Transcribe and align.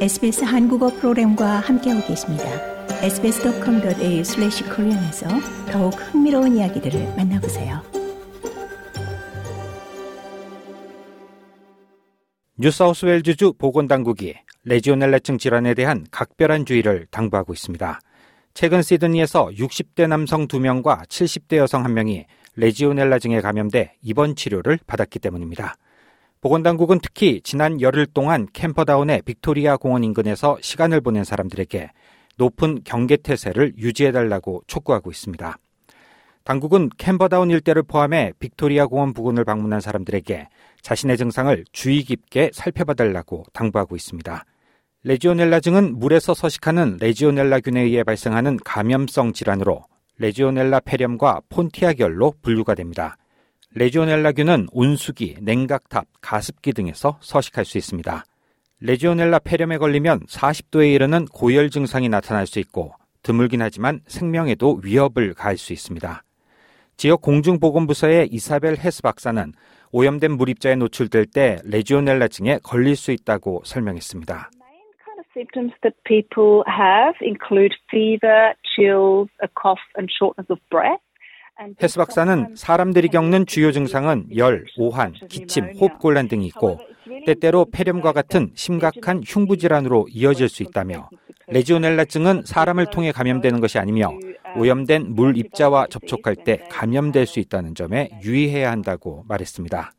SBS 0.00 0.44
한국어 0.44 0.88
프로그램과 0.88 1.60
함께하고 1.60 2.06
계십니다. 2.06 2.44
sbs.com.au/korean에서 3.02 5.28
더욱 5.70 5.90
흥미로운 5.90 6.56
이야기들을 6.56 7.16
만나보세요. 7.18 7.82
뉴사우스웨일즈주 12.56 13.52
보건당국이 13.58 14.36
레지오넬라증 14.64 15.36
질환에 15.36 15.74
대한 15.74 16.06
각별한 16.10 16.64
주의를 16.64 17.06
당부하고 17.10 17.52
있습니다. 17.52 18.00
최근 18.54 18.80
시드니에서 18.80 19.48
60대 19.48 20.08
남성 20.08 20.48
2명과 20.48 21.06
70대 21.08 21.56
여성 21.56 21.84
1명이 21.84 22.24
레지오넬라증에 22.56 23.42
감염돼 23.42 23.96
입원 24.00 24.34
치료를 24.34 24.78
받았기 24.86 25.18
때문입니다. 25.18 25.76
보건당국은 26.40 27.00
특히 27.02 27.42
지난 27.42 27.82
열흘 27.82 28.06
동안 28.06 28.46
캠퍼다운의 28.52 29.22
빅토리아 29.22 29.76
공원 29.76 30.04
인근에서 30.04 30.56
시간을 30.62 31.02
보낸 31.02 31.22
사람들에게 31.22 31.90
높은 32.36 32.80
경계태세를 32.82 33.74
유지해달라고 33.76 34.62
촉구하고 34.66 35.10
있습니다. 35.10 35.58
당국은 36.44 36.88
캠퍼다운 36.96 37.50
일대를 37.50 37.82
포함해 37.82 38.32
빅토리아 38.38 38.86
공원 38.86 39.12
부근을 39.12 39.44
방문한 39.44 39.82
사람들에게 39.82 40.48
자신의 40.80 41.18
증상을 41.18 41.64
주의 41.72 42.02
깊게 42.02 42.52
살펴봐달라고 42.54 43.44
당부하고 43.52 43.94
있습니다. 43.94 44.44
레지오넬라증은 45.02 45.98
물에서 45.98 46.32
서식하는 46.32 46.96
레지오넬라균에 47.00 47.82
의해 47.82 48.02
발생하는 48.02 48.58
감염성 48.64 49.34
질환으로 49.34 49.84
레지오넬라 50.16 50.80
폐렴과 50.80 51.42
폰티악열로 51.50 52.34
분류가 52.40 52.74
됩니다. 52.74 53.16
레지오넬라균은 53.76 54.66
온수기, 54.72 55.36
냉각탑, 55.42 56.04
가습기 56.20 56.72
등에서 56.72 57.18
서식할 57.20 57.64
수 57.64 57.78
있습니다. 57.78 58.24
레지오넬라 58.80 59.38
폐렴에 59.40 59.78
걸리면 59.78 60.26
40도에 60.26 60.92
이르는 60.92 61.26
고열 61.26 61.70
증상이 61.70 62.08
나타날 62.08 62.48
수 62.48 62.58
있고 62.58 62.92
드물긴 63.22 63.62
하지만 63.62 64.00
생명에도 64.06 64.80
위협을 64.82 65.34
가할 65.34 65.56
수 65.56 65.72
있습니다. 65.72 66.22
지역 66.96 67.22
공중보건부서의 67.22 68.28
이사벨 68.32 68.76
헤스 68.78 69.02
박사는 69.02 69.52
오염된 69.92 70.32
물입자에 70.32 70.74
노출될 70.74 71.26
때 71.26 71.58
레지오넬라증에 71.64 72.58
걸릴 72.64 72.96
수 72.96 73.12
있다고 73.12 73.62
설명했습니다. 73.64 74.50
symptoms 75.32 75.72
that 75.82 75.94
people 76.04 76.64
have 76.66 77.14
include 77.22 77.72
fever, 77.88 78.52
chills, 78.74 79.30
a 79.40 79.48
cough 79.54 79.80
and 79.96 80.10
shortness 80.10 80.50
of 80.50 80.58
breath. 80.70 81.00
헤스 81.82 81.98
박사는 81.98 82.54
사람들이 82.56 83.08
겪는 83.08 83.44
주요 83.46 83.70
증상은 83.72 84.26
열, 84.36 84.64
오한, 84.78 85.12
기침, 85.28 85.72
호흡곤란 85.78 86.28
등이 86.28 86.46
있고 86.46 86.78
때때로 87.26 87.66
폐렴과 87.70 88.12
같은 88.12 88.50
심각한 88.54 89.22
흉부 89.26 89.58
질환으로 89.58 90.06
이어질 90.10 90.48
수 90.48 90.62
있다며 90.62 91.10
레지오넬라증은 91.48 92.42
사람을 92.46 92.86
통해 92.86 93.12
감염되는 93.12 93.60
것이 93.60 93.78
아니며 93.78 94.10
오염된 94.56 95.14
물 95.14 95.36
입자와 95.36 95.88
접촉할 95.88 96.36
때 96.36 96.66
감염될 96.70 97.26
수 97.26 97.40
있다는 97.40 97.74
점에 97.74 98.08
유의해야 98.22 98.70
한다고 98.70 99.24
말했습니다. 99.28 99.92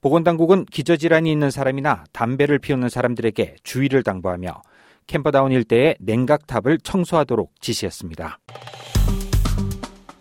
보건당국은 0.00 0.66
기저질환이 0.66 1.30
있는 1.30 1.50
사람이나 1.50 2.04
담배를 2.12 2.58
피우는 2.58 2.88
사람들에게 2.88 3.56
주의를 3.62 4.02
당부하며 4.02 4.62
캠퍼다운 5.06 5.52
일대의 5.52 5.96
냉각탑을 6.00 6.78
청소하도록 6.82 7.52
지시했습니다. 7.60 8.38